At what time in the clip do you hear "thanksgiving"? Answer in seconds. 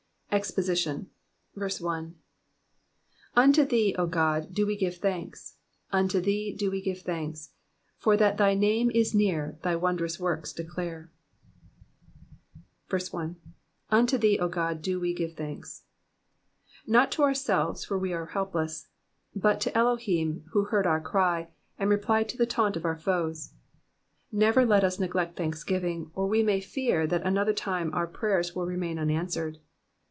25.35-26.09